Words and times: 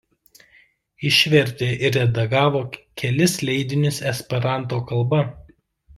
Išvertė 1.09 1.67
ir 1.89 1.93
redagavo 1.97 2.63
kelis 3.03 3.35
leidinius 3.51 4.01
esperanto 4.13 4.85
kalba. 4.93 5.25